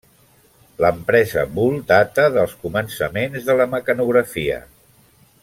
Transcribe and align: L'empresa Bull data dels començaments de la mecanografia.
L'empresa 0.85 1.43
Bull 1.57 1.77
data 1.91 2.25
dels 2.39 2.57
començaments 2.65 3.47
de 3.51 3.57
la 3.61 3.69
mecanografia. 3.77 4.59